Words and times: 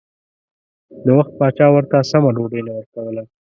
د 1.05 1.07
وخت 1.17 1.31
پاچا 1.39 1.67
ورته 1.71 1.97
سمه 2.11 2.29
ډوډۍ 2.35 2.61
نه 2.67 2.71
ورکوله. 2.77 3.23